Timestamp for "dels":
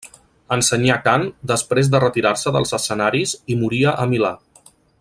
2.57-2.73